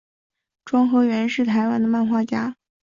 [0.65, 2.55] 庄河源是台湾的漫画家。